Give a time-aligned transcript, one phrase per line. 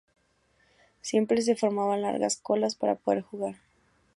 [1.01, 3.57] Siempre se formaban largas colas para poder jugar.